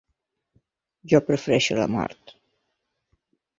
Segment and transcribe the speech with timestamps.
[1.13, 2.35] Jo prefereixo la mort.